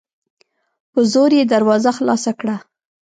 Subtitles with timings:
[0.91, 2.55] په زور یې دروازه خلاصه کړه